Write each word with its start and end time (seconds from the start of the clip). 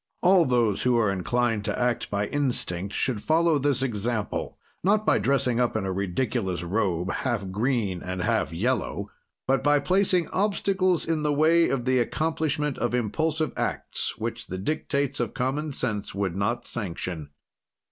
'"All 0.23 0.45
those 0.45 0.81
who 0.81 0.97
are 0.97 1.11
inclined 1.11 1.63
to 1.65 1.79
act 1.79 2.09
by 2.09 2.25
instinct 2.25 2.95
should 2.95 3.21
follow 3.21 3.59
this 3.59 3.83
example, 3.83 4.57
not 4.83 5.05
by 5.05 5.19
dressing 5.19 5.59
up 5.59 5.77
in 5.77 5.85
a 5.85 5.91
ridiculous 5.91 6.63
robe 6.63 7.11
half 7.11 7.51
green 7.51 8.01
and 8.01 8.23
half 8.23 8.51
yellow, 8.51 9.11
but 9.45 9.63
by 9.63 9.77
placing 9.77 10.27
obstacles 10.29 11.05
in 11.05 11.21
the 11.21 11.31
way 11.31 11.69
of 11.69 11.85
the 11.85 11.99
accomplishment 11.99 12.79
of 12.79 12.95
impulsive 12.95 13.53
acts, 13.55 14.17
which 14.17 14.47
the 14.47 14.57
dictates 14.57 15.19
of 15.19 15.35
common 15.35 15.71
sense 15.71 16.15
would 16.15 16.35
not 16.35 16.65
sanction. 16.65 17.29